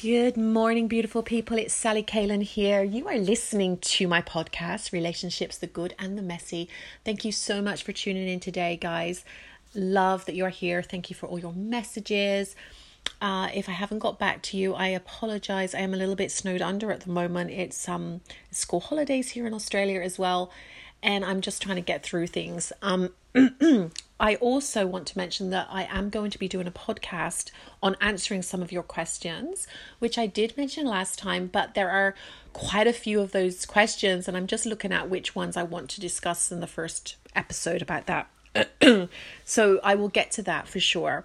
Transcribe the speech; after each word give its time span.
Good 0.00 0.36
morning, 0.36 0.86
beautiful 0.86 1.24
people. 1.24 1.58
It's 1.58 1.74
Sally 1.74 2.04
Kalen 2.04 2.44
here. 2.44 2.84
You 2.84 3.08
are 3.08 3.18
listening 3.18 3.78
to 3.78 4.06
my 4.06 4.22
podcast, 4.22 4.92
Relationships 4.92 5.58
the 5.58 5.66
Good 5.66 5.92
and 5.98 6.16
the 6.16 6.22
Messy. 6.22 6.68
Thank 7.04 7.24
you 7.24 7.32
so 7.32 7.60
much 7.60 7.82
for 7.82 7.90
tuning 7.90 8.28
in 8.28 8.38
today, 8.38 8.76
guys. 8.76 9.24
Love 9.74 10.24
that 10.26 10.36
you're 10.36 10.50
here. 10.50 10.84
Thank 10.84 11.10
you 11.10 11.16
for 11.16 11.26
all 11.26 11.40
your 11.40 11.52
messages. 11.52 12.54
Uh, 13.20 13.48
if 13.52 13.68
I 13.68 13.72
haven't 13.72 13.98
got 13.98 14.20
back 14.20 14.40
to 14.42 14.56
you, 14.56 14.72
I 14.72 14.86
apologize. 14.86 15.74
I 15.74 15.80
am 15.80 15.92
a 15.92 15.96
little 15.96 16.14
bit 16.14 16.30
snowed 16.30 16.62
under 16.62 16.92
at 16.92 17.00
the 17.00 17.10
moment. 17.10 17.50
It's 17.50 17.88
um 17.88 18.20
school 18.52 18.78
holidays 18.78 19.30
here 19.30 19.48
in 19.48 19.52
Australia 19.52 20.00
as 20.00 20.16
well, 20.16 20.52
and 21.02 21.24
I'm 21.24 21.40
just 21.40 21.60
trying 21.60 21.74
to 21.74 21.82
get 21.82 22.04
through 22.04 22.28
things. 22.28 22.72
Um, 22.82 23.10
I 24.20 24.34
also 24.36 24.84
want 24.86 25.06
to 25.08 25.18
mention 25.18 25.50
that 25.50 25.68
I 25.70 25.84
am 25.84 26.10
going 26.10 26.30
to 26.32 26.38
be 26.38 26.48
doing 26.48 26.66
a 26.66 26.72
podcast 26.72 27.52
on 27.82 27.96
answering 28.00 28.42
some 28.42 28.62
of 28.62 28.72
your 28.72 28.82
questions, 28.82 29.68
which 30.00 30.18
I 30.18 30.26
did 30.26 30.56
mention 30.56 30.86
last 30.86 31.18
time, 31.18 31.46
but 31.46 31.74
there 31.74 31.90
are 31.90 32.16
quite 32.52 32.88
a 32.88 32.92
few 32.92 33.20
of 33.20 33.30
those 33.30 33.64
questions, 33.64 34.26
and 34.26 34.36
I'm 34.36 34.48
just 34.48 34.66
looking 34.66 34.92
at 34.92 35.08
which 35.08 35.36
ones 35.36 35.56
I 35.56 35.62
want 35.62 35.88
to 35.90 36.00
discuss 36.00 36.50
in 36.50 36.58
the 36.58 36.66
first 36.66 37.16
episode 37.36 37.80
about 37.80 38.06
that. 38.06 38.28
so 39.44 39.80
I 39.84 39.94
will 39.94 40.08
get 40.08 40.32
to 40.32 40.42
that 40.42 40.66
for 40.66 40.80
sure. 40.80 41.24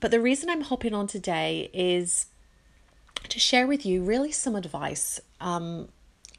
But 0.00 0.10
the 0.10 0.20
reason 0.20 0.50
I'm 0.50 0.62
hopping 0.62 0.94
on 0.94 1.06
today 1.06 1.70
is 1.72 2.26
to 3.28 3.38
share 3.38 3.68
with 3.68 3.86
you 3.86 4.02
really 4.02 4.32
some 4.32 4.56
advice 4.56 5.20
um, 5.40 5.88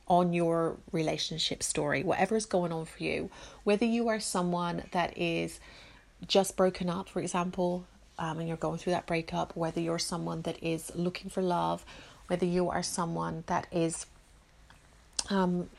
on 0.10 0.34
your 0.34 0.76
relationship 0.92 1.64
story, 1.64 2.04
whatever 2.04 2.36
is 2.36 2.46
going 2.46 2.74
on 2.74 2.84
for 2.84 3.02
you, 3.02 3.30
whether 3.64 3.86
you 3.86 4.10
are 4.10 4.20
someone 4.20 4.84
that 4.92 5.18
is 5.18 5.62
just 6.28 6.56
broken 6.56 6.90
up, 6.90 7.10
for 7.10 7.20
example, 7.20 7.86
um, 8.18 8.40
and 8.40 8.48
you're 8.48 8.58
going 8.58 8.78
through 8.78 8.94
that 8.94 9.06
breakup, 9.06 9.56
whether 9.56 9.82
you're 9.82 10.00
someone 10.00 10.42
that 10.44 10.62
is 10.62 10.92
looking 10.96 11.30
for 11.30 11.42
love, 11.42 11.86
whether 12.28 12.46
you 12.46 12.70
are 12.70 12.84
someone 12.84 13.44
that 13.48 13.68
is 13.72 14.06
um, 15.30 15.70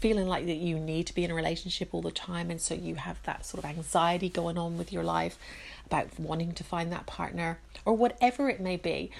feeling 0.00 0.26
like 0.26 0.46
that 0.46 0.54
you 0.54 0.78
need 0.78 1.06
to 1.06 1.14
be 1.14 1.24
in 1.24 1.30
a 1.30 1.34
relationship 1.34 1.88
all 1.92 2.02
the 2.02 2.10
time, 2.10 2.50
and 2.50 2.60
so 2.60 2.74
you 2.74 2.96
have 2.96 3.22
that 3.24 3.44
sort 3.46 3.64
of 3.64 3.70
anxiety 3.70 4.28
going 4.28 4.58
on 4.58 4.78
with 4.78 4.92
your 4.92 5.02
life 5.02 5.38
about 5.86 6.18
wanting 6.18 6.52
to 6.52 6.64
find 6.64 6.92
that 6.92 7.06
partner, 7.06 7.58
or 7.84 7.94
whatever 7.94 8.48
it 8.48 8.60
may 8.60 8.76
be. 8.76 9.10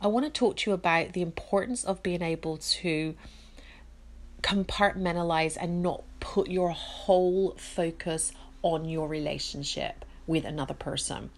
I 0.00 0.08
want 0.08 0.26
to 0.26 0.30
talk 0.30 0.56
to 0.58 0.70
you 0.70 0.74
about 0.74 1.12
the 1.12 1.22
importance 1.22 1.84
of 1.84 2.02
being 2.02 2.22
able 2.22 2.56
to 2.56 3.14
compartmentalize 4.42 5.56
and 5.60 5.82
not 5.82 6.02
put 6.18 6.48
your 6.48 6.70
whole 6.70 7.52
focus 7.52 8.32
on 8.62 8.84
your 8.84 9.06
relationship 9.06 10.04
with 10.26 10.44
another 10.44 10.74
person. 10.74 11.30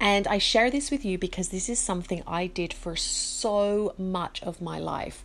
And 0.00 0.26
I 0.26 0.38
share 0.38 0.70
this 0.70 0.90
with 0.90 1.04
you 1.04 1.16
because 1.16 1.50
this 1.50 1.68
is 1.68 1.78
something 1.78 2.22
I 2.26 2.48
did 2.48 2.72
for 2.72 2.96
so 2.96 3.94
much 3.96 4.42
of 4.42 4.60
my 4.60 4.78
life. 4.78 5.24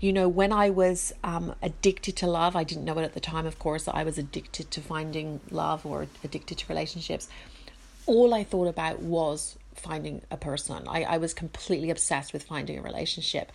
You 0.00 0.12
know, 0.12 0.28
when 0.28 0.52
I 0.52 0.70
was 0.70 1.12
um, 1.22 1.54
addicted 1.62 2.16
to 2.16 2.26
love, 2.26 2.56
I 2.56 2.64
didn't 2.64 2.84
know 2.84 2.98
it 2.98 3.04
at 3.04 3.14
the 3.14 3.20
time, 3.20 3.46
of 3.46 3.58
course, 3.58 3.86
I 3.86 4.02
was 4.02 4.18
addicted 4.18 4.70
to 4.70 4.80
finding 4.80 5.40
love 5.50 5.84
or 5.86 6.06
addicted 6.22 6.58
to 6.58 6.66
relationships. 6.68 7.28
All 8.06 8.34
I 8.34 8.44
thought 8.44 8.68
about 8.68 9.00
was 9.00 9.56
finding 9.74 10.22
a 10.30 10.36
person. 10.36 10.84
I, 10.88 11.04
I 11.04 11.18
was 11.18 11.34
completely 11.34 11.90
obsessed 11.90 12.32
with 12.32 12.44
finding 12.44 12.78
a 12.78 12.82
relationship. 12.82 13.52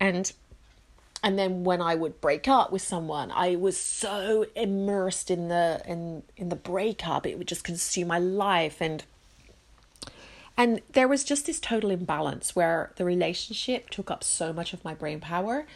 And 0.00 0.32
and 1.22 1.38
then 1.38 1.62
when 1.62 1.80
I 1.80 1.94
would 1.94 2.20
break 2.20 2.48
up 2.48 2.72
with 2.72 2.82
someone, 2.82 3.30
I 3.30 3.54
was 3.54 3.78
so 3.78 4.46
immersed 4.56 5.30
in 5.30 5.48
the 5.48 5.82
in 5.86 6.24
in 6.36 6.48
the 6.48 6.56
breakup, 6.56 7.26
it 7.26 7.38
would 7.38 7.46
just 7.46 7.62
consume 7.64 8.08
my 8.08 8.18
life 8.18 8.80
and 8.80 9.04
and 10.56 10.82
there 10.92 11.08
was 11.08 11.24
just 11.24 11.46
this 11.46 11.60
total 11.60 11.90
imbalance 11.90 12.54
where 12.54 12.92
the 12.96 13.04
relationship 13.04 13.88
took 13.88 14.10
up 14.10 14.22
so 14.22 14.52
much 14.52 14.72
of 14.72 14.84
my 14.84 14.94
brain 14.94 15.20
power. 15.20 15.66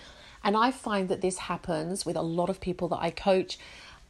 And 0.44 0.56
I 0.56 0.70
find 0.70 1.08
that 1.08 1.22
this 1.22 1.38
happens 1.38 2.04
with 2.04 2.14
a 2.14 2.22
lot 2.22 2.50
of 2.50 2.60
people 2.60 2.88
that 2.88 3.00
I 3.00 3.10
coach. 3.10 3.58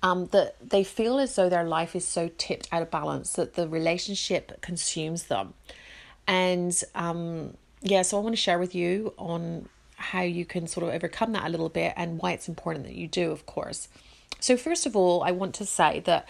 Um, 0.02 0.26
that 0.26 0.56
they 0.60 0.84
feel 0.84 1.18
as 1.18 1.34
though 1.34 1.48
their 1.48 1.64
life 1.64 1.96
is 1.96 2.06
so 2.06 2.30
tipped 2.36 2.69
out 2.70 2.82
of 2.82 2.91
balance 2.91 3.32
that 3.32 3.54
the 3.54 3.66
relationship 3.66 4.60
consumes 4.60 5.25
them. 5.25 5.54
And 6.26 6.78
um, 6.94 7.56
yeah, 7.80 8.02
so 8.02 8.19
I 8.19 8.20
want 8.20 8.34
to 8.34 8.41
share 8.41 8.58
with 8.58 8.75
you 8.75 9.14
on 9.16 9.69
how 9.96 10.22
you 10.22 10.44
can 10.44 10.66
sort 10.66 10.86
of 10.86 10.94
overcome 10.94 11.32
that 11.32 11.46
a 11.46 11.48
little 11.48 11.68
bit 11.68 11.92
and 11.96 12.18
why 12.18 12.32
it's 12.32 12.48
important 12.48 12.84
that 12.84 12.94
you 12.94 13.08
do, 13.08 13.30
of 13.30 13.46
course. 13.46 13.88
So, 14.40 14.56
first 14.56 14.86
of 14.86 14.94
all, 14.94 15.22
I 15.22 15.32
want 15.32 15.54
to 15.56 15.66
say 15.66 16.00
that 16.00 16.28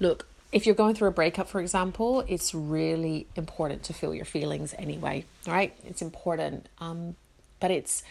look, 0.00 0.26
if 0.52 0.66
you're 0.66 0.74
going 0.74 0.94
through 0.94 1.08
a 1.08 1.12
breakup, 1.12 1.48
for 1.48 1.60
example, 1.60 2.24
it's 2.28 2.54
really 2.54 3.26
important 3.36 3.82
to 3.84 3.92
feel 3.92 4.14
your 4.14 4.24
feelings 4.24 4.74
anyway, 4.78 5.24
right? 5.46 5.74
It's 5.84 6.02
important. 6.02 6.68
Um, 6.78 7.16
but 7.60 7.70
it's 7.70 8.02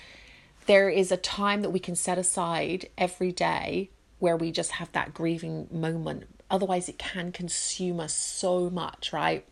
there 0.66 0.90
is 0.90 1.12
a 1.12 1.18
time 1.18 1.62
that 1.62 1.70
we 1.70 1.80
can 1.80 1.96
set 1.96 2.18
aside 2.18 2.90
every 2.98 3.32
day 3.32 3.90
where 4.20 4.38
we 4.38 4.52
just 4.52 4.72
have 4.72 4.92
that 4.94 5.14
grieving 5.14 5.68
moment. 5.72 6.24
Otherwise, 6.50 6.88
it 6.88 6.98
can 6.98 7.32
consume 7.32 8.00
us 8.00 8.14
so 8.14 8.70
much, 8.70 9.12
right? 9.12 9.46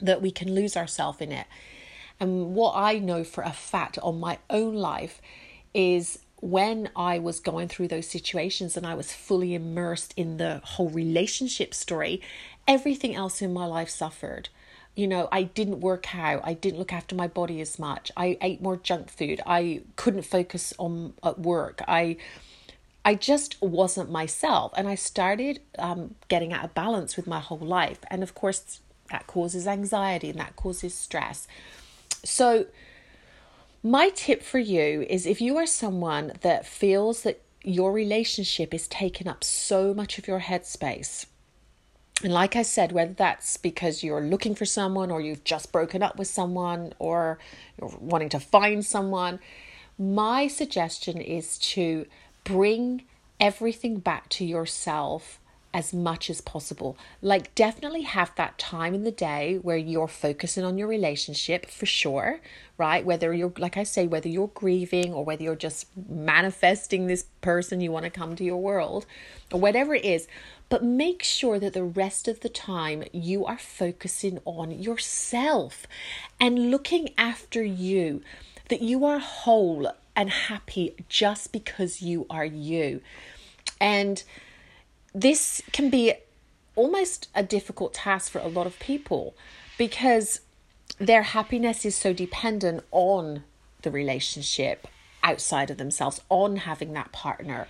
That 0.00 0.22
we 0.22 0.30
can 0.30 0.54
lose 0.54 0.76
ourselves 0.76 1.20
in 1.20 1.32
it. 1.32 1.46
And 2.22 2.54
what 2.54 2.74
I 2.76 3.00
know 3.00 3.24
for 3.24 3.42
a 3.42 3.52
fact 3.52 3.98
on 3.98 4.20
my 4.20 4.38
own 4.48 4.76
life 4.76 5.20
is 5.74 6.20
when 6.36 6.88
I 6.94 7.18
was 7.18 7.40
going 7.40 7.66
through 7.66 7.88
those 7.88 8.06
situations 8.06 8.76
and 8.76 8.86
I 8.86 8.94
was 8.94 9.12
fully 9.12 9.56
immersed 9.56 10.14
in 10.16 10.36
the 10.36 10.60
whole 10.62 10.88
relationship 10.88 11.74
story, 11.74 12.22
everything 12.68 13.16
else 13.16 13.42
in 13.42 13.52
my 13.52 13.66
life 13.66 13.90
suffered. 13.90 14.50
You 14.94 15.08
know, 15.08 15.28
I 15.32 15.42
didn't 15.42 15.80
work 15.80 16.14
out. 16.14 16.42
I 16.44 16.54
didn't 16.54 16.78
look 16.78 16.92
after 16.92 17.16
my 17.16 17.26
body 17.26 17.60
as 17.60 17.76
much. 17.76 18.12
I 18.16 18.38
ate 18.40 18.62
more 18.62 18.76
junk 18.76 19.10
food. 19.10 19.40
I 19.44 19.82
couldn't 19.96 20.22
focus 20.22 20.72
on 20.78 21.14
at 21.24 21.40
work. 21.40 21.82
I 21.88 22.18
I 23.04 23.16
just 23.16 23.60
wasn't 23.60 24.12
myself 24.12 24.72
and 24.76 24.86
I 24.86 24.94
started 24.94 25.60
um, 25.76 26.14
getting 26.28 26.52
out 26.52 26.66
of 26.66 26.72
balance 26.72 27.16
with 27.16 27.26
my 27.26 27.40
whole 27.40 27.58
life. 27.58 27.98
And 28.12 28.22
of 28.22 28.36
course, 28.36 28.78
that 29.10 29.26
causes 29.26 29.66
anxiety 29.66 30.30
and 30.30 30.38
that 30.38 30.54
causes 30.54 30.94
stress. 30.94 31.48
So, 32.24 32.66
my 33.82 34.10
tip 34.10 34.42
for 34.42 34.58
you 34.60 35.04
is 35.10 35.26
if 35.26 35.40
you 35.40 35.56
are 35.56 35.66
someone 35.66 36.32
that 36.42 36.66
feels 36.66 37.22
that 37.22 37.42
your 37.64 37.92
relationship 37.92 38.72
is 38.72 38.86
taking 38.86 39.26
up 39.26 39.42
so 39.42 39.92
much 39.92 40.18
of 40.18 40.28
your 40.28 40.40
headspace, 40.40 41.26
and 42.22 42.32
like 42.32 42.54
I 42.54 42.62
said, 42.62 42.92
whether 42.92 43.12
that's 43.12 43.56
because 43.56 44.04
you're 44.04 44.20
looking 44.20 44.54
for 44.54 44.64
someone 44.64 45.10
or 45.10 45.20
you've 45.20 45.42
just 45.42 45.72
broken 45.72 46.02
up 46.02 46.18
with 46.18 46.28
someone 46.28 46.92
or 47.00 47.38
you're 47.80 47.90
wanting 47.98 48.28
to 48.30 48.40
find 48.40 48.84
someone, 48.84 49.40
my 49.98 50.46
suggestion 50.46 51.20
is 51.20 51.58
to 51.58 52.06
bring 52.44 53.02
everything 53.40 53.98
back 53.98 54.28
to 54.28 54.44
yourself 54.44 55.40
as 55.74 55.94
much 55.94 56.28
as 56.28 56.40
possible. 56.40 56.96
Like, 57.20 57.54
definitely 57.54 58.02
have 58.02 58.34
that 58.36 58.58
time 58.58 58.94
in 58.94 59.04
the 59.04 59.10
day 59.10 59.58
where 59.62 59.76
you're 59.76 60.08
focusing 60.08 60.64
on 60.64 60.76
your 60.76 60.88
relationship 60.88 61.66
for 61.70 61.86
sure, 61.86 62.40
right? 62.76 63.04
Whether 63.04 63.32
you're, 63.32 63.52
like 63.58 63.76
I 63.76 63.84
say, 63.84 64.06
whether 64.06 64.28
you're 64.28 64.48
grieving 64.48 65.14
or 65.14 65.24
whether 65.24 65.42
you're 65.42 65.56
just 65.56 65.86
manifesting 66.08 67.06
this 67.06 67.24
person 67.40 67.80
you 67.80 67.90
want 67.90 68.04
to 68.04 68.10
come 68.10 68.36
to 68.36 68.44
your 68.44 68.60
world 68.60 69.06
or 69.50 69.60
whatever 69.60 69.94
it 69.94 70.04
is. 70.04 70.28
But 70.68 70.84
make 70.84 71.22
sure 71.22 71.58
that 71.58 71.74
the 71.74 71.84
rest 71.84 72.28
of 72.28 72.40
the 72.40 72.48
time 72.48 73.04
you 73.12 73.44
are 73.44 73.58
focusing 73.58 74.38
on 74.44 74.70
yourself 74.70 75.86
and 76.40 76.70
looking 76.70 77.10
after 77.18 77.62
you, 77.62 78.22
that 78.68 78.82
you 78.82 79.04
are 79.04 79.18
whole 79.18 79.92
and 80.16 80.30
happy 80.30 80.94
just 81.08 81.52
because 81.52 82.02
you 82.02 82.26
are 82.30 82.44
you. 82.44 83.00
And 83.80 84.22
this 85.14 85.62
can 85.72 85.90
be 85.90 86.14
almost 86.74 87.28
a 87.34 87.42
difficult 87.42 87.94
task 87.94 88.32
for 88.32 88.38
a 88.38 88.48
lot 88.48 88.66
of 88.66 88.78
people 88.78 89.34
because 89.76 90.40
their 90.98 91.22
happiness 91.22 91.84
is 91.84 91.94
so 91.94 92.12
dependent 92.12 92.82
on 92.90 93.44
the 93.82 93.90
relationship 93.90 94.86
outside 95.22 95.70
of 95.70 95.78
themselves, 95.78 96.20
on 96.28 96.56
having 96.56 96.92
that 96.92 97.12
partner. 97.12 97.66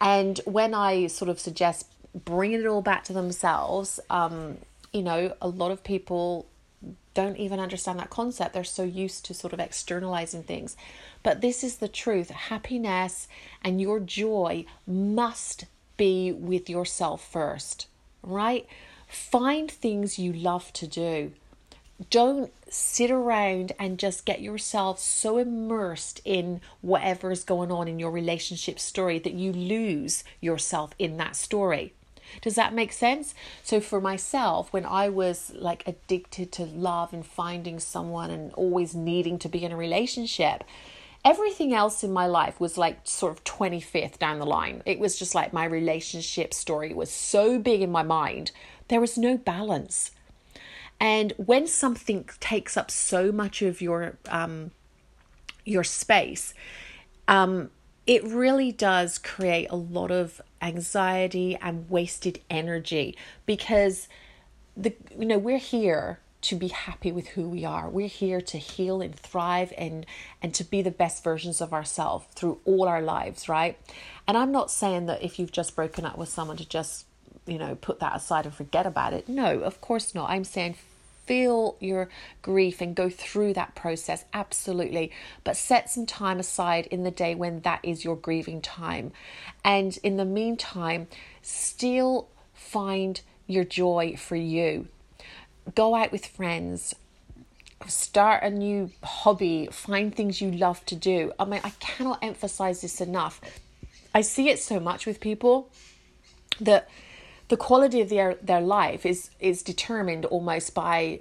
And 0.00 0.40
when 0.44 0.74
I 0.74 1.06
sort 1.06 1.28
of 1.28 1.40
suggest 1.40 1.86
bringing 2.14 2.60
it 2.60 2.66
all 2.66 2.82
back 2.82 3.04
to 3.04 3.12
themselves, 3.12 4.00
um, 4.10 4.58
you 4.92 5.02
know, 5.02 5.34
a 5.40 5.48
lot 5.48 5.70
of 5.70 5.82
people 5.82 6.46
don't 7.14 7.36
even 7.38 7.60
understand 7.60 7.98
that 7.98 8.10
concept. 8.10 8.52
They're 8.52 8.64
so 8.64 8.82
used 8.82 9.24
to 9.26 9.34
sort 9.34 9.52
of 9.52 9.60
externalizing 9.60 10.42
things. 10.42 10.76
But 11.22 11.40
this 11.40 11.64
is 11.64 11.76
the 11.76 11.88
truth 11.88 12.30
happiness 12.30 13.28
and 13.62 13.80
your 13.80 14.00
joy 14.00 14.66
must 14.86 15.66
be 15.96 16.32
with 16.32 16.68
yourself 16.68 17.26
first, 17.26 17.86
right? 18.22 18.66
Find 19.06 19.70
things 19.70 20.18
you 20.18 20.32
love 20.32 20.72
to 20.74 20.86
do. 20.86 21.32
Don't 22.10 22.52
sit 22.68 23.10
around 23.10 23.72
and 23.78 23.98
just 23.98 24.24
get 24.24 24.40
yourself 24.40 24.98
so 24.98 25.38
immersed 25.38 26.20
in 26.24 26.60
whatever 26.80 27.30
is 27.30 27.44
going 27.44 27.70
on 27.70 27.86
in 27.86 28.00
your 28.00 28.10
relationship 28.10 28.80
story 28.80 29.20
that 29.20 29.34
you 29.34 29.52
lose 29.52 30.24
yourself 30.40 30.90
in 30.98 31.16
that 31.18 31.36
story. 31.36 31.92
Does 32.42 32.56
that 32.56 32.74
make 32.74 32.92
sense? 32.92 33.34
So, 33.62 33.80
for 33.80 34.00
myself, 34.00 34.72
when 34.72 34.84
I 34.84 35.08
was 35.08 35.52
like 35.54 35.86
addicted 35.86 36.50
to 36.52 36.64
love 36.64 37.12
and 37.12 37.24
finding 37.24 37.78
someone 37.78 38.30
and 38.30 38.52
always 38.54 38.94
needing 38.94 39.38
to 39.40 39.48
be 39.48 39.64
in 39.64 39.72
a 39.72 39.76
relationship, 39.76 40.64
everything 41.24 41.72
else 41.72 42.04
in 42.04 42.12
my 42.12 42.26
life 42.26 42.60
was 42.60 42.76
like 42.76 43.00
sort 43.04 43.32
of 43.32 43.44
25th 43.44 44.18
down 44.18 44.38
the 44.38 44.46
line. 44.46 44.82
It 44.84 44.98
was 44.98 45.18
just 45.18 45.34
like 45.34 45.52
my 45.52 45.64
relationship 45.64 46.52
story 46.52 46.92
was 46.92 47.10
so 47.10 47.58
big 47.58 47.80
in 47.80 47.90
my 47.90 48.02
mind, 48.02 48.50
there 48.88 49.00
was 49.00 49.16
no 49.16 49.36
balance. 49.38 50.10
And 51.00 51.32
when 51.36 51.66
something 51.66 52.28
takes 52.40 52.76
up 52.76 52.90
so 52.90 53.32
much 53.32 53.62
of 53.62 53.80
your 53.80 54.18
um, 54.28 54.70
your 55.64 55.82
space, 55.82 56.54
um, 57.26 57.70
it 58.06 58.22
really 58.22 58.70
does 58.70 59.18
create 59.18 59.68
a 59.70 59.76
lot 59.76 60.10
of 60.10 60.40
anxiety 60.60 61.56
and 61.60 61.88
wasted 61.88 62.40
energy 62.50 63.16
because 63.46 64.08
the 64.76 64.94
you 65.18 65.24
know 65.24 65.38
we're 65.38 65.58
here 65.58 66.20
to 66.44 66.56
be 66.56 66.68
happy 66.68 67.10
with 67.10 67.28
who 67.28 67.48
we 67.48 67.64
are. 67.64 67.88
We're 67.88 68.06
here 68.06 68.40
to 68.42 68.58
heal 68.58 69.00
and 69.00 69.14
thrive 69.14 69.72
and 69.78 70.04
and 70.42 70.54
to 70.54 70.64
be 70.64 70.82
the 70.82 70.90
best 70.90 71.24
versions 71.24 71.60
of 71.60 71.72
ourselves 71.72 72.26
through 72.34 72.60
all 72.64 72.86
our 72.86 73.02
lives, 73.02 73.48
right? 73.48 73.78
And 74.28 74.36
I'm 74.36 74.52
not 74.52 74.70
saying 74.70 75.06
that 75.06 75.22
if 75.22 75.38
you've 75.38 75.52
just 75.52 75.74
broken 75.74 76.04
up 76.04 76.18
with 76.18 76.28
someone 76.28 76.56
to 76.58 76.68
just, 76.68 77.06
you 77.46 77.58
know, 77.58 77.74
put 77.74 78.00
that 78.00 78.14
aside 78.14 78.44
and 78.44 78.54
forget 78.54 78.86
about 78.86 79.12
it. 79.12 79.28
No, 79.28 79.60
of 79.60 79.80
course 79.80 80.14
not. 80.14 80.30
I'm 80.30 80.44
saying 80.44 80.76
feel 81.26 81.76
your 81.80 82.08
grief 82.42 82.82
and 82.82 82.94
go 82.94 83.08
through 83.08 83.54
that 83.54 83.74
process 83.74 84.26
absolutely 84.34 85.10
but 85.42 85.56
set 85.56 85.88
some 85.88 86.04
time 86.04 86.38
aside 86.38 86.86
in 86.90 87.02
the 87.02 87.10
day 87.10 87.34
when 87.34 87.60
that 87.60 87.80
is 87.82 88.04
your 88.04 88.14
grieving 88.14 88.60
time 88.60 89.10
and 89.64 89.98
in 90.02 90.18
the 90.18 90.24
meantime 90.24 91.06
still 91.40 92.28
find 92.52 93.22
your 93.46 93.64
joy 93.64 94.14
for 94.18 94.36
you 94.36 94.86
go 95.74 95.94
out 95.94 96.12
with 96.12 96.26
friends, 96.26 96.94
start 97.86 98.42
a 98.42 98.50
new 98.50 98.90
hobby, 99.02 99.68
find 99.70 100.14
things 100.14 100.40
you 100.40 100.50
love 100.50 100.84
to 100.86 100.96
do. 100.96 101.32
I 101.38 101.44
mean, 101.44 101.60
I 101.64 101.70
cannot 101.80 102.18
emphasize 102.22 102.82
this 102.82 103.00
enough. 103.00 103.40
I 104.14 104.20
see 104.20 104.48
it 104.48 104.58
so 104.58 104.78
much 104.78 105.06
with 105.06 105.20
people 105.20 105.70
that 106.60 106.88
the 107.48 107.56
quality 107.56 108.00
of 108.00 108.08
their 108.08 108.36
their 108.36 108.60
life 108.60 109.04
is 109.04 109.30
is 109.40 109.62
determined 109.62 110.24
almost 110.26 110.74
by 110.74 111.20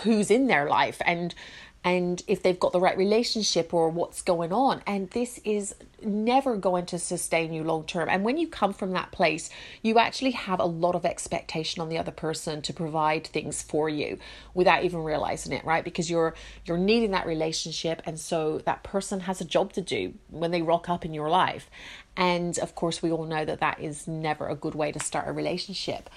who's 0.00 0.30
in 0.30 0.46
their 0.46 0.68
life 0.68 1.00
and 1.04 1.34
and 1.82 2.22
if 2.26 2.42
they've 2.42 2.60
got 2.60 2.72
the 2.72 2.80
right 2.80 2.96
relationship 2.96 3.72
or 3.72 3.88
what's 3.88 4.20
going 4.20 4.52
on. 4.52 4.82
And 4.86 5.08
this 5.10 5.40
is 5.44 5.74
never 6.02 6.56
going 6.56 6.84
to 6.86 6.98
sustain 6.98 7.54
you 7.54 7.64
long 7.64 7.84
term. 7.84 8.08
And 8.10 8.22
when 8.22 8.36
you 8.36 8.48
come 8.48 8.74
from 8.74 8.92
that 8.92 9.12
place, 9.12 9.48
you 9.82 9.98
actually 9.98 10.32
have 10.32 10.60
a 10.60 10.66
lot 10.66 10.94
of 10.94 11.06
expectation 11.06 11.80
on 11.80 11.88
the 11.88 11.96
other 11.96 12.10
person 12.10 12.60
to 12.62 12.74
provide 12.74 13.26
things 13.26 13.62
for 13.62 13.88
you 13.88 14.18
without 14.52 14.84
even 14.84 15.02
realizing 15.02 15.52
it, 15.52 15.64
right? 15.64 15.82
Because 15.82 16.10
you're 16.10 16.34
you're 16.66 16.76
needing 16.76 17.12
that 17.12 17.26
relationship 17.26 18.02
and 18.04 18.20
so 18.20 18.58
that 18.58 18.82
person 18.82 19.20
has 19.20 19.40
a 19.40 19.44
job 19.44 19.72
to 19.72 19.80
do 19.80 20.12
when 20.28 20.50
they 20.50 20.60
rock 20.60 20.90
up 20.90 21.06
in 21.06 21.14
your 21.14 21.30
life. 21.30 21.70
And 22.14 22.58
of 22.58 22.74
course, 22.74 23.02
we 23.02 23.10
all 23.10 23.24
know 23.24 23.46
that 23.46 23.60
that 23.60 23.80
is 23.80 24.06
never 24.06 24.48
a 24.48 24.54
good 24.54 24.74
way 24.74 24.92
to 24.92 25.00
start 25.00 25.28
a 25.28 25.32
relationship. 25.32 26.10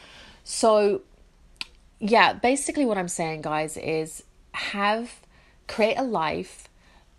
So 0.44 1.04
yeah, 2.00 2.34
basically 2.34 2.86
what 2.86 2.98
I'm 2.98 3.08
saying 3.08 3.44
guys 3.44 3.78
is 3.78 4.24
have 4.52 5.23
create 5.68 5.98
a 5.98 6.04
life 6.04 6.70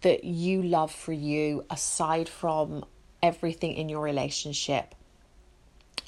that 0.02 0.24
you 0.24 0.62
love 0.62 0.92
for 0.92 1.12
you 1.12 1.64
aside 1.70 2.28
from 2.28 2.84
everything 3.22 3.74
in 3.74 3.88
your 3.88 4.02
relationship. 4.02 4.94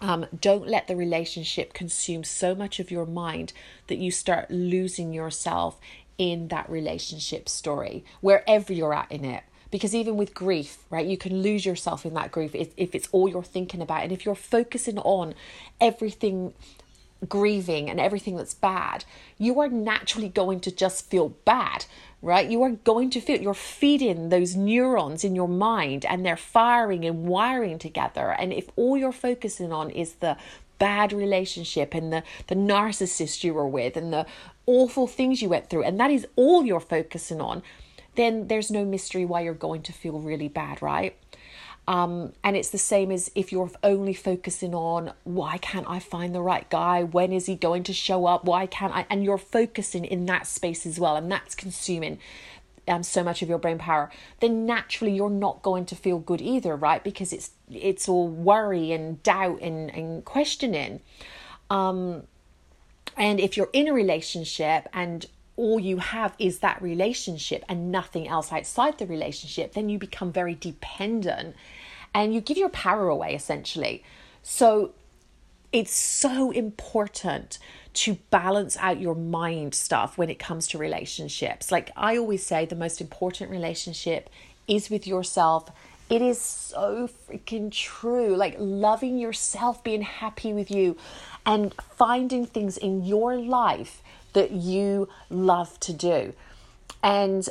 Um, 0.00 0.26
don't 0.38 0.68
let 0.68 0.88
the 0.88 0.96
relationship 0.96 1.72
consume 1.72 2.22
so 2.22 2.54
much 2.54 2.78
of 2.78 2.90
your 2.90 3.06
mind 3.06 3.54
that 3.86 3.96
you 3.96 4.10
start 4.10 4.50
losing 4.50 5.14
yourself 5.14 5.80
in 6.18 6.48
that 6.48 6.68
relationship 6.68 7.48
story, 7.48 8.04
wherever 8.20 8.72
you're 8.72 8.94
at 8.94 9.10
in 9.10 9.24
it. 9.24 9.44
Because 9.70 9.94
even 9.94 10.16
with 10.16 10.34
grief, 10.34 10.84
right, 10.90 11.06
you 11.06 11.16
can 11.16 11.42
lose 11.42 11.66
yourself 11.66 12.06
in 12.06 12.14
that 12.14 12.30
grief 12.30 12.54
if, 12.54 12.72
if 12.76 12.94
it's 12.94 13.08
all 13.12 13.28
you're 13.28 13.42
thinking 13.42 13.80
about. 13.80 14.02
And 14.02 14.12
if 14.12 14.24
you're 14.24 14.34
focusing 14.34 14.98
on 14.98 15.34
everything 15.80 16.52
grieving 17.28 17.88
and 17.88 17.98
everything 17.98 18.36
that's 18.36 18.54
bad, 18.54 19.04
you 19.38 19.58
are 19.60 19.68
naturally 19.68 20.28
going 20.28 20.60
to 20.60 20.70
just 20.70 21.10
feel 21.10 21.30
bad 21.30 21.86
right? 22.26 22.50
You 22.50 22.62
are 22.64 22.70
going 22.70 23.10
to 23.10 23.20
feel, 23.20 23.40
you're 23.40 23.54
feeding 23.54 24.28
those 24.28 24.56
neurons 24.56 25.22
in 25.22 25.36
your 25.36 25.48
mind 25.48 26.04
and 26.04 26.26
they're 26.26 26.36
firing 26.36 27.04
and 27.04 27.24
wiring 27.24 27.78
together. 27.78 28.32
And 28.32 28.52
if 28.52 28.68
all 28.74 28.96
you're 28.96 29.12
focusing 29.12 29.72
on 29.72 29.90
is 29.90 30.14
the 30.14 30.36
bad 30.78 31.12
relationship 31.12 31.94
and 31.94 32.12
the, 32.12 32.22
the 32.48 32.56
narcissist 32.56 33.44
you 33.44 33.54
were 33.54 33.68
with 33.68 33.96
and 33.96 34.12
the 34.12 34.26
awful 34.66 35.06
things 35.06 35.40
you 35.40 35.48
went 35.48 35.70
through, 35.70 35.84
and 35.84 36.00
that 36.00 36.10
is 36.10 36.26
all 36.34 36.66
you're 36.66 36.80
focusing 36.80 37.40
on, 37.40 37.62
then 38.16 38.48
there's 38.48 38.70
no 38.70 38.84
mystery 38.84 39.24
why 39.24 39.42
you're 39.42 39.54
going 39.54 39.82
to 39.82 39.92
feel 39.92 40.18
really 40.18 40.48
bad, 40.48 40.82
right? 40.82 41.16
Um, 41.88 42.32
and 42.42 42.56
it's 42.56 42.70
the 42.70 42.78
same 42.78 43.12
as 43.12 43.30
if 43.36 43.52
you're 43.52 43.70
only 43.84 44.12
focusing 44.12 44.74
on 44.74 45.12
why 45.22 45.58
can't 45.58 45.88
I 45.88 46.00
find 46.00 46.34
the 46.34 46.42
right 46.42 46.68
guy? 46.68 47.04
When 47.04 47.32
is 47.32 47.46
he 47.46 47.54
going 47.54 47.84
to 47.84 47.92
show 47.92 48.26
up? 48.26 48.44
Why 48.44 48.66
can't 48.66 48.92
I? 48.92 49.06
And 49.08 49.24
you're 49.24 49.38
focusing 49.38 50.04
in 50.04 50.26
that 50.26 50.48
space 50.48 50.84
as 50.84 50.98
well, 50.98 51.16
and 51.16 51.30
that's 51.30 51.54
consuming 51.54 52.18
um, 52.88 53.02
so 53.02 53.22
much 53.22 53.42
of 53.42 53.48
your 53.48 53.58
brain 53.58 53.78
power. 53.78 54.10
Then 54.40 54.66
naturally 54.66 55.14
you're 55.14 55.30
not 55.30 55.62
going 55.62 55.86
to 55.86 55.94
feel 55.94 56.18
good 56.18 56.40
either, 56.40 56.74
right? 56.74 57.02
Because 57.02 57.32
it's 57.32 57.50
it's 57.70 58.08
all 58.08 58.28
worry 58.28 58.92
and 58.92 59.22
doubt 59.22 59.60
and 59.60 59.90
and 59.90 60.24
questioning. 60.24 61.00
Um, 61.70 62.24
and 63.16 63.40
if 63.40 63.56
you're 63.56 63.70
in 63.72 63.88
a 63.88 63.92
relationship 63.92 64.88
and 64.92 65.26
all 65.56 65.80
you 65.80 65.98
have 65.98 66.34
is 66.38 66.58
that 66.58 66.80
relationship 66.82 67.64
and 67.68 67.90
nothing 67.90 68.28
else 68.28 68.52
outside 68.52 68.98
the 68.98 69.06
relationship, 69.06 69.72
then 69.72 69.88
you 69.88 69.98
become 69.98 70.30
very 70.30 70.54
dependent 70.54 71.56
and 72.14 72.34
you 72.34 72.40
give 72.40 72.58
your 72.58 72.68
power 72.68 73.08
away 73.08 73.34
essentially. 73.34 74.04
So 74.42 74.92
it's 75.72 75.94
so 75.94 76.50
important 76.50 77.58
to 77.94 78.14
balance 78.30 78.76
out 78.78 79.00
your 79.00 79.14
mind 79.14 79.74
stuff 79.74 80.18
when 80.18 80.28
it 80.28 80.38
comes 80.38 80.68
to 80.68 80.78
relationships. 80.78 81.72
Like 81.72 81.90
I 81.96 82.16
always 82.18 82.44
say, 82.44 82.66
the 82.66 82.76
most 82.76 83.00
important 83.00 83.50
relationship 83.50 84.28
is 84.68 84.90
with 84.90 85.06
yourself. 85.06 85.70
It 86.08 86.22
is 86.22 86.40
so 86.40 87.08
freaking 87.08 87.72
true. 87.72 88.36
Like 88.36 88.56
loving 88.58 89.18
yourself, 89.18 89.82
being 89.82 90.02
happy 90.02 90.52
with 90.52 90.70
you, 90.70 90.96
and 91.44 91.74
finding 91.96 92.46
things 92.46 92.76
in 92.76 93.04
your 93.04 93.36
life 93.36 94.02
that 94.36 94.50
you 94.50 95.08
love 95.30 95.80
to 95.80 95.94
do. 95.94 96.34
And 97.02 97.48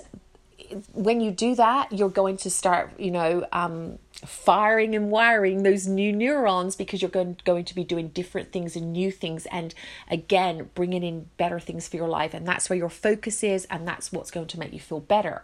when 0.93 1.19
you 1.19 1.31
do 1.31 1.55
that, 1.55 1.91
you're 1.91 2.09
going 2.09 2.37
to 2.37 2.49
start, 2.51 2.91
you 2.99 3.09
know, 3.09 3.47
um, 3.51 3.97
firing 4.23 4.93
and 4.95 5.09
wiring 5.09 5.63
those 5.63 5.87
new 5.87 6.13
neurons 6.13 6.75
because 6.75 7.01
you're 7.01 7.09
going, 7.09 7.37
going 7.43 7.65
to 7.65 7.73
be 7.73 7.83
doing 7.83 8.09
different 8.09 8.51
things 8.51 8.75
and 8.75 8.93
new 8.93 9.11
things 9.11 9.47
and 9.47 9.73
again 10.09 10.69
bringing 10.75 11.03
in 11.03 11.27
better 11.37 11.59
things 11.59 11.87
for 11.87 11.97
your 11.97 12.07
life 12.07 12.33
and 12.33 12.47
that's 12.47 12.69
where 12.69 12.77
your 12.77 12.89
focus 12.89 13.43
is 13.43 13.65
and 13.65 13.87
that's 13.87 14.11
what's 14.11 14.31
going 14.31 14.47
to 14.47 14.57
make 14.57 14.71
you 14.71 14.79
feel 14.79 15.01
better 15.01 15.43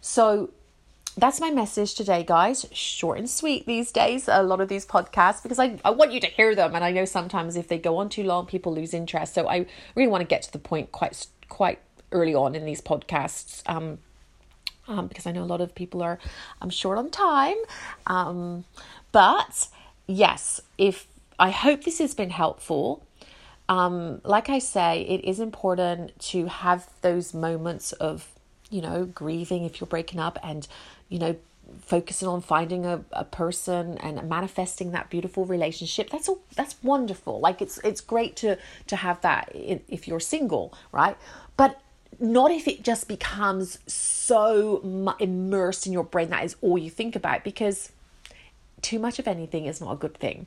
so 0.00 0.50
that's 1.16 1.40
my 1.40 1.50
message 1.50 1.94
today 1.94 2.22
guys 2.22 2.66
short 2.72 3.18
and 3.18 3.28
sweet 3.28 3.66
these 3.66 3.90
days 3.90 4.28
a 4.28 4.42
lot 4.42 4.60
of 4.60 4.68
these 4.68 4.84
podcasts 4.84 5.42
because 5.42 5.58
I, 5.58 5.78
I 5.84 5.90
want 5.90 6.12
you 6.12 6.20
to 6.20 6.26
hear 6.26 6.54
them 6.54 6.74
and 6.74 6.84
i 6.84 6.92
know 6.92 7.04
sometimes 7.04 7.56
if 7.56 7.68
they 7.68 7.78
go 7.78 7.96
on 7.96 8.08
too 8.08 8.22
long 8.22 8.46
people 8.46 8.74
lose 8.74 8.92
interest 8.92 9.34
so 9.34 9.48
i 9.48 9.66
really 9.94 10.10
want 10.10 10.20
to 10.20 10.26
get 10.26 10.42
to 10.42 10.52
the 10.52 10.58
point 10.58 10.92
quite 10.92 11.26
quite 11.48 11.78
early 12.12 12.34
on 12.34 12.54
in 12.54 12.64
these 12.64 12.80
podcasts 12.80 13.62
um, 13.66 13.98
um, 14.88 15.06
because 15.06 15.26
I 15.26 15.32
know 15.32 15.42
a 15.42 15.44
lot 15.44 15.60
of 15.60 15.74
people 15.74 16.02
are 16.02 16.18
I'm 16.60 16.70
short 16.70 16.98
on 16.98 17.10
time. 17.10 17.56
Um, 18.06 18.64
but 19.12 19.68
yes, 20.06 20.60
if 20.78 21.06
I 21.38 21.50
hope 21.50 21.84
this 21.84 21.98
has 21.98 22.14
been 22.14 22.30
helpful. 22.30 23.06
Um, 23.68 24.20
like 24.22 24.48
I 24.48 24.60
say, 24.60 25.02
it 25.02 25.24
is 25.24 25.40
important 25.40 26.18
to 26.20 26.46
have 26.46 26.88
those 27.00 27.34
moments 27.34 27.92
of, 27.92 28.28
you 28.70 28.80
know, 28.80 29.04
grieving 29.04 29.64
if 29.64 29.80
you're 29.80 29.88
breaking 29.88 30.20
up 30.20 30.38
and, 30.42 30.68
you 31.08 31.18
know, 31.18 31.36
focusing 31.80 32.28
on 32.28 32.40
finding 32.40 32.86
a, 32.86 33.04
a 33.12 33.24
person 33.24 33.98
and 33.98 34.28
manifesting 34.28 34.92
that 34.92 35.10
beautiful 35.10 35.44
relationship 35.44 36.08
that's 36.10 36.28
all 36.28 36.40
that's 36.54 36.76
wonderful 36.80 37.40
like 37.40 37.60
it's 37.60 37.78
it's 37.78 38.00
great 38.00 38.36
to 38.36 38.56
to 38.86 38.94
have 38.94 39.20
that 39.22 39.50
if 39.52 40.06
you're 40.06 40.20
single 40.20 40.72
right 40.92 41.16
but 41.56 41.80
not 42.20 42.52
if 42.52 42.68
it 42.68 42.84
just 42.84 43.08
becomes 43.08 43.78
so 43.92 45.14
immersed 45.18 45.88
in 45.88 45.92
your 45.92 46.04
brain 46.04 46.30
that 46.30 46.44
is 46.44 46.54
all 46.62 46.78
you 46.78 46.88
think 46.88 47.16
about 47.16 47.42
because 47.42 47.90
too 48.82 48.98
much 48.98 49.18
of 49.18 49.26
anything 49.26 49.66
is 49.66 49.80
not 49.80 49.92
a 49.92 49.96
good 49.96 50.14
thing. 50.14 50.46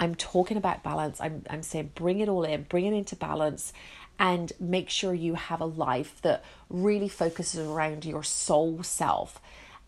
I'm 0.00 0.14
talking 0.14 0.56
about 0.56 0.82
balance. 0.82 1.20
I'm, 1.20 1.44
I'm 1.48 1.62
saying 1.62 1.92
bring 1.94 2.20
it 2.20 2.28
all 2.28 2.44
in, 2.44 2.64
bring 2.64 2.86
it 2.86 2.92
into 2.92 3.16
balance, 3.16 3.72
and 4.18 4.52
make 4.60 4.90
sure 4.90 5.14
you 5.14 5.34
have 5.34 5.60
a 5.60 5.66
life 5.66 6.20
that 6.22 6.44
really 6.68 7.08
focuses 7.08 7.66
around 7.66 8.04
your 8.04 8.22
soul 8.22 8.82
self 8.82 9.40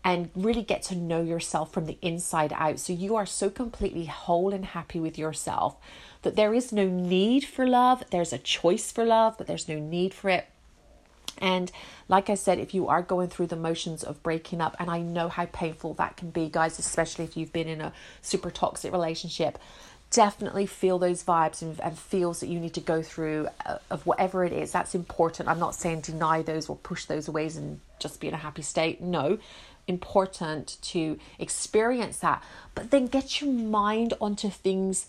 and 0.03 0.29
really 0.35 0.61
get 0.61 0.83
to 0.83 0.95
know 0.95 1.21
yourself 1.21 1.73
from 1.73 1.85
the 1.85 1.97
inside 2.01 2.53
out. 2.55 2.79
So 2.79 2.93
you 2.93 3.15
are 3.15 3.25
so 3.25 3.49
completely 3.49 4.05
whole 4.05 4.53
and 4.53 4.65
happy 4.65 4.99
with 4.99 5.17
yourself 5.17 5.75
that 6.21 6.35
there 6.35 6.53
is 6.53 6.71
no 6.71 6.87
need 6.87 7.43
for 7.45 7.67
love. 7.67 8.03
There's 8.11 8.33
a 8.33 8.37
choice 8.37 8.91
for 8.91 9.05
love, 9.05 9.37
but 9.37 9.47
there's 9.47 9.67
no 9.67 9.79
need 9.79 10.13
for 10.13 10.29
it. 10.29 10.47
And 11.39 11.71
like 12.07 12.29
I 12.29 12.35
said, 12.35 12.57
if 12.57 12.73
you 12.73 12.87
are 12.87 13.01
going 13.01 13.29
through 13.29 13.47
the 13.47 13.55
motions 13.55 14.03
of 14.03 14.23
breaking 14.23 14.61
up, 14.61 14.75
and 14.79 14.89
I 14.89 14.99
know 14.99 15.29
how 15.29 15.45
painful 15.45 15.93
that 15.95 16.17
can 16.17 16.31
be, 16.31 16.49
guys, 16.49 16.79
especially 16.79 17.25
if 17.25 17.37
you've 17.37 17.53
been 17.53 17.67
in 17.67 17.81
a 17.81 17.93
super 18.21 18.49
toxic 18.49 18.91
relationship, 18.91 19.59
definitely 20.09 20.65
feel 20.65 20.97
those 20.97 21.23
vibes 21.23 21.61
and, 21.61 21.79
and 21.81 21.99
feels 21.99 22.39
that 22.39 22.47
you 22.47 22.59
need 22.59 22.73
to 22.73 22.79
go 22.79 23.01
through 23.01 23.47
uh, 23.65 23.77
of 23.91 24.05
whatever 24.05 24.45
it 24.45 24.53
is. 24.53 24.71
That's 24.71 24.95
important. 24.95 25.49
I'm 25.49 25.59
not 25.59 25.75
saying 25.75 26.01
deny 26.01 26.41
those 26.41 26.69
or 26.69 26.77
push 26.77 27.05
those 27.05 27.27
away 27.27 27.47
and 27.47 27.81
just 27.99 28.19
be 28.19 28.27
in 28.27 28.33
a 28.33 28.37
happy 28.37 28.61
state. 28.61 29.01
No, 29.01 29.37
important 29.87 30.77
to 30.81 31.17
experience 31.39 32.19
that, 32.19 32.43
but 32.75 32.91
then 32.91 33.07
get 33.07 33.41
your 33.41 33.51
mind 33.51 34.13
onto 34.19 34.49
things 34.49 35.07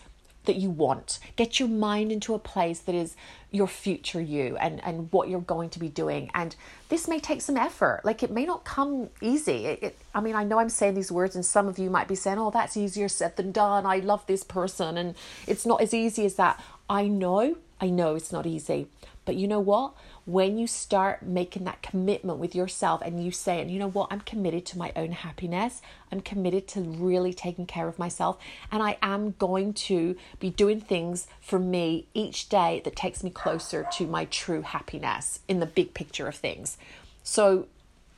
that 0.48 0.56
you 0.56 0.70
want. 0.70 1.18
Get 1.36 1.60
your 1.60 1.68
mind 1.68 2.10
into 2.10 2.34
a 2.34 2.38
place 2.38 2.80
that 2.80 2.94
is 2.94 3.14
your 3.50 3.68
future 3.68 4.20
you 4.20 4.56
and, 4.56 4.82
and 4.82 5.12
what 5.12 5.28
you're 5.28 5.40
going 5.40 5.68
to 5.70 5.78
be 5.78 5.88
doing. 5.88 6.30
And 6.34 6.56
this 6.88 7.06
may 7.06 7.20
take 7.20 7.42
some 7.42 7.56
effort. 7.56 8.00
Like 8.02 8.22
it 8.22 8.30
may 8.30 8.46
not 8.46 8.64
come 8.64 9.10
easy. 9.20 9.66
It, 9.66 9.82
it, 9.82 9.98
I 10.14 10.20
mean, 10.20 10.34
I 10.34 10.44
know 10.44 10.58
I'm 10.58 10.70
saying 10.70 10.94
these 10.94 11.12
words, 11.12 11.34
and 11.34 11.44
some 11.44 11.68
of 11.68 11.78
you 11.78 11.90
might 11.90 12.08
be 12.08 12.14
saying, 12.14 12.38
oh, 12.38 12.50
that's 12.50 12.76
easier 12.76 13.08
said 13.08 13.36
than 13.36 13.52
done. 13.52 13.84
I 13.84 13.98
love 13.98 14.26
this 14.26 14.42
person. 14.42 14.96
And 14.96 15.14
it's 15.46 15.66
not 15.66 15.82
as 15.82 15.92
easy 15.92 16.24
as 16.24 16.36
that. 16.36 16.62
I 16.88 17.08
know, 17.08 17.56
I 17.80 17.90
know 17.90 18.14
it's 18.14 18.32
not 18.32 18.46
easy. 18.46 18.88
But 19.28 19.36
you 19.36 19.46
know 19.46 19.60
what? 19.60 19.92
when 20.28 20.58
you 20.58 20.66
start 20.66 21.22
making 21.22 21.64
that 21.64 21.80
commitment 21.80 22.38
with 22.38 22.54
yourself 22.54 23.00
and 23.02 23.24
you 23.24 23.30
say, 23.30 23.62
and 23.62 23.70
you 23.70 23.78
know 23.78 23.88
what, 23.88 24.08
I'm 24.10 24.20
committed 24.20 24.66
to 24.66 24.78
my 24.78 24.92
own 24.94 25.12
happiness, 25.12 25.80
I'm 26.12 26.20
committed 26.20 26.68
to 26.68 26.82
really 26.82 27.32
taking 27.32 27.64
care 27.64 27.88
of 27.88 27.98
myself, 27.98 28.36
and 28.70 28.82
I 28.82 28.98
am 29.00 29.36
going 29.38 29.72
to 29.72 30.16
be 30.38 30.50
doing 30.50 30.82
things 30.82 31.28
for 31.40 31.58
me 31.58 32.08
each 32.12 32.50
day 32.50 32.82
that 32.84 32.94
takes 32.94 33.24
me 33.24 33.30
closer 33.30 33.88
to 33.92 34.06
my 34.06 34.26
true 34.26 34.60
happiness 34.60 35.40
in 35.48 35.60
the 35.60 35.66
big 35.66 35.94
picture 35.94 36.28
of 36.28 36.34
things. 36.34 36.76
So, 37.22 37.66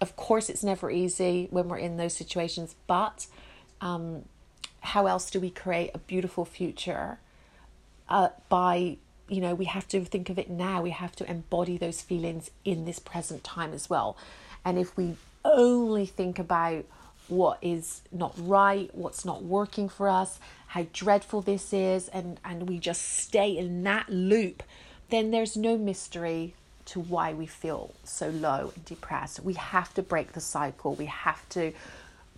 of 0.00 0.17
course, 0.17 0.50
it's 0.50 0.64
never 0.64 0.90
easy 0.90 1.47
when 1.52 1.69
we're 1.69 1.79
in 1.79 1.97
those 1.97 2.14
situations, 2.14 2.75
but 2.88 3.29
um, 3.81 4.25
how 4.81 5.07
else 5.07 5.31
do 5.31 5.38
we 5.38 5.50
create 5.50 5.93
a 5.95 5.99
beautiful 5.99 6.45
future 6.45 7.21
uh, 8.09 8.31
by 8.49 8.97
you 9.31 9.41
know, 9.41 9.55
we 9.55 9.67
have 9.67 9.87
to 9.89 10.05
think 10.05 10.29
of 10.29 10.39
it 10.39 10.51
now. 10.51 10.83
We 10.83 10.91
have 10.91 11.15
to 11.17 11.31
embody 11.31 11.79
those 11.79 12.03
feelings 12.03 12.51
in 12.65 12.85
this 12.85 12.99
present 12.99 13.45
time 13.45 13.73
as 13.73 13.89
well. 13.89 14.17
And 14.65 14.79
if 14.79 14.97
we 14.97 15.17
only 15.45 16.05
think 16.05 16.39
about 16.39 16.85
what 17.29 17.59
is 17.63 18.03
not 18.11 18.35
right, 18.37 18.91
what's 18.93 19.25
not 19.25 19.45
working 19.45 19.89
for 19.89 20.09
us, 20.09 20.41
how 20.67 20.87
dreadful 20.93 21.43
this 21.43 21.73
is, 21.73 22.09
and, 22.09 22.41
and 22.45 22.69
we 22.69 22.79
just 22.79 23.03
stay 23.03 23.57
in 23.57 23.85
that 23.85 24.09
loop, 24.09 24.65
then 25.11 25.31
there's 25.31 25.57
no 25.57 25.79
mystery 25.79 26.55
to 26.87 26.99
why 26.99 27.33
we 27.33 27.47
feel 27.47 27.95
so 28.03 28.31
low 28.31 28.73
and 28.75 28.85
depressed. 28.85 29.41
We 29.45 29.55
have 29.55 29.95
to 29.95 30.03
break 30.03 30.33
the 30.33 30.41
cycle. 30.41 30.95
We 30.95 31.07
have 31.07 31.49
to 31.51 31.73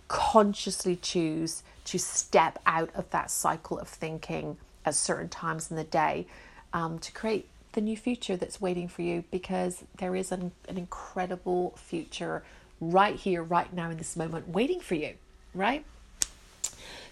consciously 0.07 0.95
choose 0.95 1.63
to 1.85 1.97
step 1.97 2.59
out 2.67 2.91
of 2.93 3.09
that 3.09 3.31
cycle 3.31 3.79
of 3.79 3.87
thinking 3.87 4.57
at 4.85 4.93
certain 4.93 5.29
times 5.29 5.71
in 5.71 5.77
the 5.77 5.83
day 5.83 6.27
um, 6.73 6.99
to 6.99 7.11
create 7.11 7.47
the 7.73 7.81
new 7.81 7.97
future 7.97 8.35
that's 8.35 8.59
waiting 8.59 8.87
for 8.87 9.01
you 9.01 9.23
because 9.31 9.83
there 9.97 10.15
is 10.15 10.31
an, 10.31 10.51
an 10.67 10.77
incredible 10.77 11.73
future 11.77 12.43
right 12.79 13.15
here, 13.15 13.41
right 13.41 13.71
now, 13.73 13.89
in 13.89 13.97
this 13.97 14.15
moment, 14.15 14.49
waiting 14.49 14.79
for 14.79 14.95
you, 14.95 15.13
right? 15.53 15.85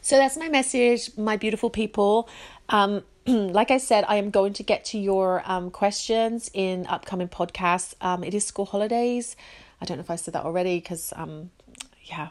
So 0.01 0.17
that's 0.17 0.35
my 0.35 0.49
message, 0.49 1.15
my 1.17 1.37
beautiful 1.37 1.69
people. 1.69 2.27
Um, 2.69 3.03
like 3.27 3.71
I 3.71 3.77
said, 3.77 4.03
I 4.07 4.15
am 4.15 4.29
going 4.31 4.53
to 4.53 4.63
get 4.63 4.83
to 4.85 4.99
your 4.99 5.43
um, 5.45 5.69
questions 5.69 6.49
in 6.53 6.87
upcoming 6.87 7.27
podcasts. 7.27 7.93
Um, 8.01 8.23
it 8.23 8.33
is 8.33 8.45
school 8.45 8.65
holidays. 8.65 9.35
I 9.79 9.85
don't 9.85 9.97
know 9.97 10.01
if 10.01 10.11
I 10.11 10.15
said 10.15 10.33
that 10.33 10.43
already 10.43 10.79
because 10.79 11.13
um, 11.15 11.51
yeah, 12.03 12.29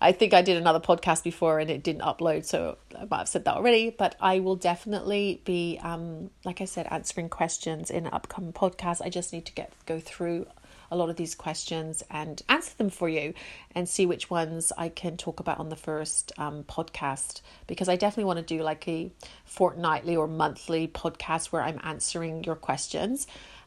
I 0.00 0.12
think 0.12 0.34
I 0.34 0.42
did 0.42 0.56
another 0.56 0.80
podcast 0.80 1.24
before 1.24 1.58
and 1.58 1.70
it 1.70 1.82
didn't 1.82 2.02
upload, 2.02 2.44
so 2.44 2.78
I 2.98 3.04
might 3.04 3.18
have 3.18 3.28
said 3.28 3.44
that 3.44 3.56
already. 3.56 3.90
But 3.90 4.14
I 4.20 4.40
will 4.40 4.56
definitely 4.56 5.40
be, 5.44 5.80
um, 5.82 6.30
like 6.44 6.60
I 6.60 6.64
said, 6.64 6.86
answering 6.90 7.28
questions 7.28 7.90
in 7.90 8.06
upcoming 8.06 8.52
podcast. 8.52 9.02
I 9.02 9.10
just 9.10 9.32
need 9.32 9.46
to 9.46 9.52
get 9.52 9.72
go 9.86 9.98
through 10.00 10.46
a 10.90 10.96
lot 10.96 11.10
of 11.10 11.16
these 11.16 11.34
questions 11.34 12.04
and 12.10 12.42
answer 12.48 12.72
them 12.76 12.90
for 12.90 13.08
you 13.08 13.34
and 13.74 13.88
see 13.88 14.06
which 14.06 14.30
ones 14.30 14.72
I 14.78 14.88
can 14.90 15.16
talk 15.16 15.40
about 15.40 15.58
on 15.58 15.68
the 15.68 15.76
first 15.76 16.32
um, 16.38 16.62
podcast 16.64 17.40
because 17.66 17.88
I 17.88 17.96
definitely 17.96 18.26
want 18.26 18.38
to 18.38 18.56
do 18.56 18.62
like 18.62 18.86
a 18.86 19.10
fortnightly 19.44 20.14
or 20.14 20.28
monthly 20.28 20.86
podcast 20.86 21.46
where 21.46 21.62
I'm 21.62 21.80
answering 21.82 22.44
your 22.44 22.54
questions 22.54 23.26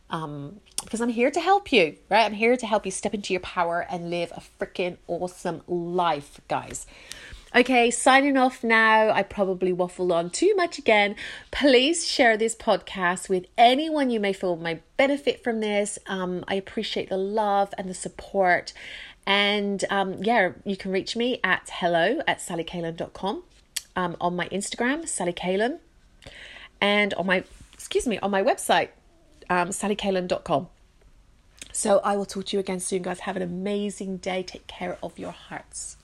um, 0.10 0.60
because 0.84 1.02
I'm 1.02 1.10
here 1.10 1.32
to 1.32 1.40
help 1.40 1.72
you, 1.72 1.98
right? 2.10 2.26
I'm 2.26 2.34
here 2.34 2.56
to 2.56 2.66
help 2.66 2.86
you 2.86 2.92
step 2.92 3.14
into 3.14 3.34
your 3.34 3.42
power 3.42 3.86
and 3.90 4.10
live 4.10 4.32
a 4.32 4.42
freaking 4.60 4.98
awesome 5.08 5.62
life, 5.68 6.40
guys. 6.48 6.86
Okay, 7.56 7.90
signing 7.90 8.38
off 8.38 8.64
now. 8.64 9.10
I 9.10 9.24
probably 9.24 9.74
waffled 9.74 10.14
on 10.14 10.30
too 10.30 10.54
much 10.56 10.78
again. 10.78 11.16
Please 11.50 12.06
share 12.06 12.38
this 12.38 12.56
podcast 12.56 13.30
with 13.30 13.46
anyone 13.58 14.10
you 14.10 14.20
may 14.20 14.34
feel 14.34 14.56
may 14.58 14.82
benefit 14.98 15.44
from 15.44 15.62
this. 15.62 15.98
Um, 16.08 16.44
I 16.48 16.56
appreciate 16.56 17.10
the 17.10 17.18
love 17.18 17.74
and 17.78 17.90
the 17.90 17.94
support. 17.94 18.74
And 19.26 19.84
um, 19.90 20.22
yeah, 20.24 20.52
you 20.66 20.78
can 20.78 20.92
reach 20.92 21.16
me 21.16 21.40
at 21.44 21.70
hello 21.74 22.20
at 22.28 22.40
sallycalen.com, 22.40 23.44
um, 23.96 24.18
on 24.22 24.36
my 24.36 24.48
Instagram, 24.50 25.08
Sally 25.08 25.34
Calen, 25.34 25.80
and 26.80 27.14
on 27.16 27.26
my, 27.26 27.44
excuse 27.74 28.06
me, 28.08 28.20
on 28.20 28.30
my 28.30 28.44
website, 28.44 28.90
um, 29.50 29.70
sallycalen.com. 29.70 30.68
So 31.72 32.00
I 32.04 32.16
will 32.16 32.26
talk 32.26 32.46
to 32.46 32.58
you 32.58 32.60
again 32.60 32.80
soon, 32.80 33.04
guys. 33.04 33.20
Have 33.22 33.36
an 33.36 33.42
amazing 33.42 34.18
day. 34.18 34.44
Take 34.44 34.68
care 34.68 34.98
of 35.04 35.20
your 35.20 35.32
hearts. 35.32 35.98